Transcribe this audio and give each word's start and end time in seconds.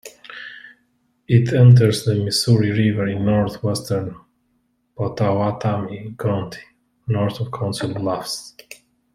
It 1.27 1.53
enters 1.53 2.05
the 2.05 2.15
Missouri 2.15 2.71
River 2.71 3.05
in 3.07 3.23
northwestern 3.23 4.15
Pottawattamie 4.97 6.17
County, 6.17 6.63
north 7.05 7.39
of 7.39 7.51
Council 7.51 7.93
Bluffs. 7.93 8.55